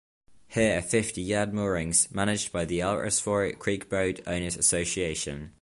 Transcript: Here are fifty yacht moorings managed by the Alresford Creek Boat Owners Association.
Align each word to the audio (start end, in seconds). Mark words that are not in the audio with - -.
Here 0.47 0.79
are 0.79 0.81
fifty 0.81 1.21
yacht 1.21 1.53
moorings 1.53 2.09
managed 2.11 2.51
by 2.51 2.65
the 2.65 2.79
Alresford 2.81 3.59
Creek 3.59 3.87
Boat 3.87 4.19
Owners 4.25 4.57
Association. 4.57 5.49